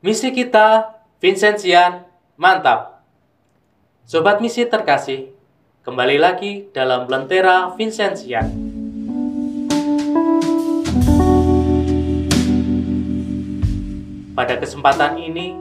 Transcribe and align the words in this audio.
Misi 0.00 0.32
kita, 0.32 0.96
Vincentian, 1.20 2.08
mantap. 2.40 3.04
Sobat 4.08 4.40
misi 4.40 4.64
terkasih, 4.64 5.28
kembali 5.84 6.16
lagi 6.16 6.72
dalam 6.72 7.04
Lentera 7.04 7.68
Vincentian. 7.76 8.48
Pada 14.32 14.56
kesempatan 14.56 15.20
ini, 15.20 15.60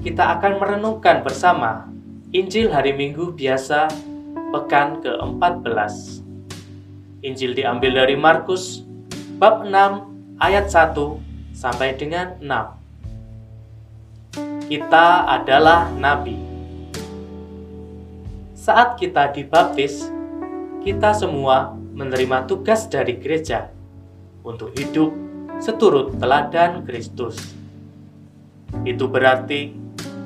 kita 0.00 0.24
akan 0.40 0.56
merenungkan 0.56 1.20
bersama 1.20 1.84
Injil 2.32 2.72
hari 2.72 2.96
Minggu 2.96 3.36
biasa 3.36 3.92
pekan 4.56 5.04
ke-14. 5.04 6.24
Injil 7.20 7.52
diambil 7.52 7.92
dari 7.92 8.16
Markus 8.16 8.80
bab 9.36 9.68
6 9.68 10.40
ayat 10.40 10.64
1 10.64 10.96
sampai 11.52 11.92
dengan 11.92 12.40
6 12.40 12.75
kita 14.66 15.30
adalah 15.30 15.86
nabi. 15.94 16.34
Saat 18.58 18.98
kita 18.98 19.30
dibaptis, 19.30 20.10
kita 20.82 21.14
semua 21.14 21.70
menerima 21.94 22.50
tugas 22.50 22.90
dari 22.90 23.14
gereja 23.14 23.70
untuk 24.42 24.74
hidup 24.74 25.14
seturut 25.62 26.18
teladan 26.18 26.82
Kristus. 26.82 27.38
Itu 28.82 29.06
berarti 29.06 29.70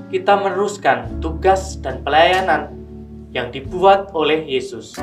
kita 0.09 0.41
meneruskan 0.41 1.21
tugas 1.21 1.77
dan 1.77 2.01
pelayanan 2.01 2.73
yang 3.37 3.53
dibuat 3.53 4.09
oleh 4.17 4.41
Yesus, 4.49 4.97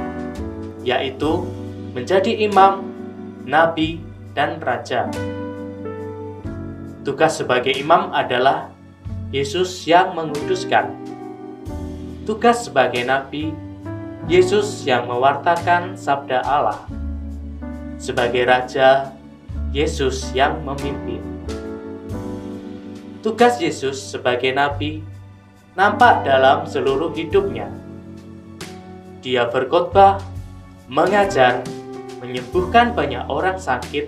yaitu 0.82 1.46
menjadi 1.94 2.34
imam, 2.42 2.90
nabi, 3.46 4.02
dan 4.34 4.58
raja. 4.58 5.06
Tugas 7.06 7.38
sebagai 7.40 7.72
imam 7.78 8.12
adalah 8.12 8.77
Yesus 9.28 9.84
yang 9.84 10.16
menguduskan. 10.16 10.96
Tugas 12.24 12.64
sebagai 12.64 13.04
nabi, 13.04 13.52
Yesus 14.32 14.88
yang 14.88 15.04
mewartakan 15.12 16.00
sabda 16.00 16.48
Allah. 16.48 16.88
Sebagai 18.00 18.48
raja, 18.48 19.12
Yesus 19.76 20.32
yang 20.32 20.64
memimpin. 20.64 21.20
Tugas 23.20 23.60
Yesus 23.60 24.00
sebagai 24.00 24.56
nabi 24.56 25.04
nampak 25.76 26.24
dalam 26.24 26.64
seluruh 26.64 27.12
hidupnya. 27.12 27.68
Dia 29.20 29.52
berkhotbah, 29.52 30.24
mengajar, 30.88 31.68
menyembuhkan 32.24 32.96
banyak 32.96 33.28
orang 33.28 33.60
sakit, 33.60 34.08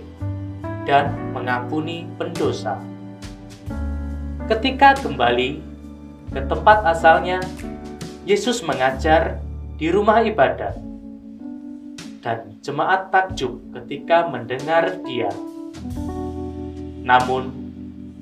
dan 0.87 1.11
mengampuni 1.35 2.07
pendosa. 2.15 2.79
Ketika 4.49 4.97
kembali 4.97 5.61
ke 6.33 6.41
tempat 6.49 6.81
asalnya, 6.81 7.37
Yesus 8.25 8.65
mengajar 8.65 9.37
di 9.77 9.93
rumah 9.93 10.25
ibadat. 10.25 10.73
Dan 12.25 12.57
jemaat 12.65 13.13
takjub 13.13 13.61
ketika 13.77 14.25
mendengar 14.25 15.05
dia. 15.05 15.29
Namun, 17.05 17.53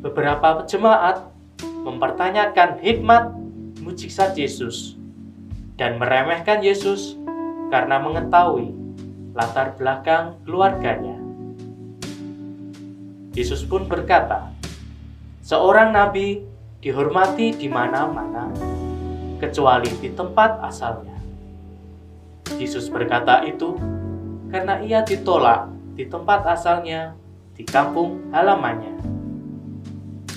beberapa 0.03 0.67
jemaat 0.67 1.31
mempertanyakan 1.63 2.83
hikmat 2.83 3.31
mujizat 3.79 4.35
Yesus 4.35 4.99
dan 5.79 5.95
meremehkan 5.95 6.59
Yesus 6.59 7.15
karena 7.71 8.03
mengetahui 8.03 8.75
latar 9.31 9.79
belakang 9.79 10.35
keluarganya. 10.43 11.15
Yesus 13.31 13.63
pun 13.63 13.87
berkata, 13.87 14.56
Seorang 15.47 15.95
nabi 15.95 16.43
dihormati 16.83 17.55
di 17.55 17.71
mana-mana, 17.71 18.51
kecuali 19.39 19.87
di 20.03 20.11
tempat 20.11 20.59
asalnya. 20.59 21.15
Yesus 22.59 22.91
berkata 22.91 23.47
itu 23.47 23.79
karena 24.51 24.83
ia 24.83 25.07
ditolak 25.07 25.71
di 25.95 26.03
tempat 26.03 26.43
asalnya 26.51 27.15
di 27.55 27.63
kampung 27.63 28.27
halamannya. 28.35 28.99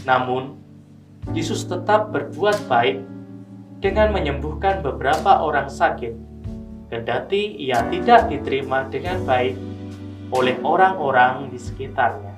Namun, 0.07 0.55
Yesus 1.35 1.67
tetap 1.67 2.15
berbuat 2.15 2.71
baik 2.71 3.03
dengan 3.83 4.15
menyembuhkan 4.15 4.79
beberapa 4.79 5.43
orang 5.43 5.67
sakit, 5.67 6.15
kendati 6.87 7.59
ia 7.59 7.83
tidak 7.91 8.31
diterima 8.31 8.87
dengan 8.87 9.27
baik 9.27 9.59
oleh 10.31 10.55
orang-orang 10.63 11.51
di 11.51 11.59
sekitarnya. 11.59 12.31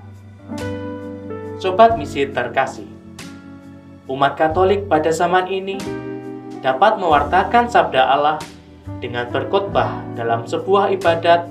Sobat 1.63 1.95
misi 1.95 2.27
terkasih, 2.27 2.91
umat 4.11 4.35
Katolik 4.35 4.91
pada 4.91 5.15
zaman 5.15 5.47
ini 5.47 5.79
dapat 6.59 6.99
mewartakan 6.99 7.71
sabda 7.71 8.03
Allah 8.03 8.43
dengan 8.99 9.31
berkhotbah 9.31 10.03
dalam 10.19 10.43
sebuah 10.43 10.91
ibadat 10.91 11.47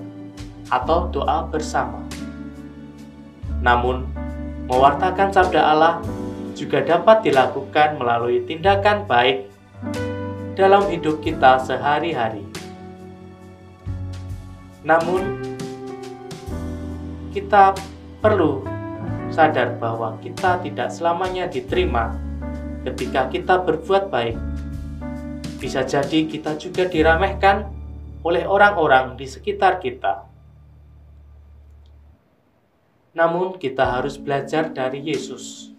atau 0.67 1.07
doa 1.15 1.47
bersama. 1.47 2.03
Namun, 3.63 4.03
mewartakan 4.67 5.31
sabda 5.31 5.63
Allah 5.63 6.03
juga 6.59 6.83
dapat 6.83 7.23
dilakukan 7.31 7.95
melalui 7.95 8.43
tindakan 8.43 9.07
baik 9.07 9.47
dalam 10.59 10.91
hidup 10.91 11.23
kita 11.23 11.55
sehari-hari. 11.63 12.43
Namun, 14.83 15.55
kita 17.31 17.71
perlu 18.19 18.80
sadar 19.31 19.79
bahwa 19.79 20.19
kita 20.19 20.59
tidak 20.59 20.91
selamanya 20.91 21.47
diterima 21.47 22.13
ketika 22.83 23.31
kita 23.31 23.55
berbuat 23.63 24.11
baik. 24.11 24.37
Bisa 25.57 25.87
jadi 25.87 26.27
kita 26.27 26.59
juga 26.59 26.89
diramehkan 26.89 27.69
oleh 28.21 28.43
orang-orang 28.45 29.15
di 29.15 29.25
sekitar 29.25 29.79
kita. 29.79 30.27
Namun, 33.11 33.59
kita 33.59 33.99
harus 33.99 34.15
belajar 34.15 34.71
dari 34.71 35.03
Yesus. 35.03 35.69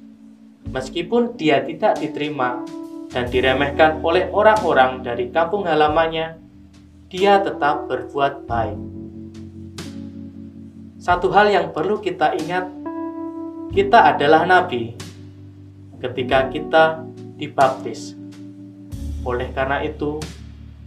Meskipun 0.69 1.35
dia 1.35 1.65
tidak 1.65 1.99
diterima 1.99 2.63
dan 3.11 3.27
diremehkan 3.27 3.99
oleh 4.05 4.31
orang-orang 4.31 5.03
dari 5.03 5.33
kampung 5.35 5.67
halamannya, 5.67 6.39
dia 7.11 7.43
tetap 7.43 7.91
berbuat 7.91 8.47
baik. 8.47 8.79
Satu 11.03 11.35
hal 11.35 11.51
yang 11.51 11.75
perlu 11.75 11.99
kita 11.99 12.39
ingat 12.39 12.82
kita 13.73 14.13
adalah 14.13 14.45
nabi 14.45 14.93
ketika 15.97 16.53
kita 16.53 17.01
dibaptis. 17.41 18.13
Oleh 19.25 19.49
karena 19.57 19.81
itu, 19.81 20.21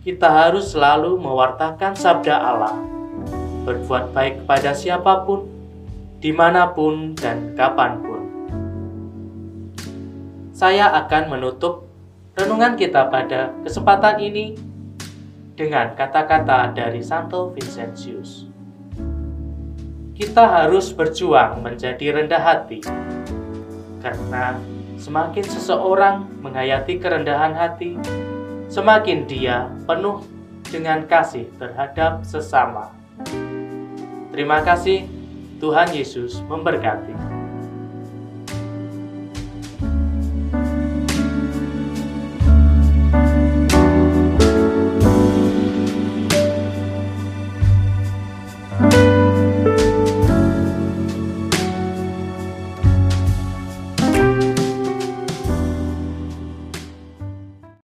kita 0.06 0.30
harus 0.30 0.70
selalu 0.70 1.18
mewartakan 1.18 1.98
sabda 1.98 2.38
Allah, 2.38 2.78
berbuat 3.66 4.14
baik 4.14 4.46
kepada 4.46 4.78
siapa 4.78 5.26
pun, 5.26 5.50
di 6.22 6.30
mana 6.30 6.70
pun, 6.78 7.18
dan 7.18 7.58
kapan 7.58 8.06
pun. 8.06 8.22
Saya 10.54 10.94
akan 10.94 11.34
menutup 11.34 11.90
renungan 12.38 12.78
kita 12.78 13.10
pada 13.10 13.50
kesempatan 13.66 14.22
ini 14.22 14.54
dengan 15.58 15.98
kata-kata 15.98 16.70
dari 16.78 17.02
Santo 17.02 17.50
Vincentius 17.50 18.55
kita 20.16 20.48
harus 20.48 20.96
berjuang 20.96 21.60
menjadi 21.60 22.16
rendah 22.16 22.40
hati. 22.40 22.80
Karena 24.00 24.56
semakin 24.96 25.44
seseorang 25.44 26.24
menghayati 26.40 27.04
kerendahan 27.04 27.52
hati, 27.52 28.00
semakin 28.72 29.28
dia 29.28 29.68
penuh 29.84 30.24
dengan 30.64 31.04
kasih 31.04 31.52
terhadap 31.60 32.24
sesama. 32.24 32.96
Terima 34.32 34.64
kasih, 34.64 35.04
Tuhan 35.60 35.92
Yesus 35.92 36.40
memberkati. 36.48 37.35